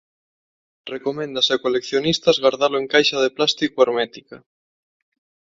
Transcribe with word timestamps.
Recoméndase 0.93 1.51
a 1.53 1.61
coleccionistas 1.65 2.37
gardalo 2.43 2.77
en 2.81 2.85
caixa 2.93 3.17
de 3.23 3.33
plástico 3.37 3.77
hermética. 3.85 4.37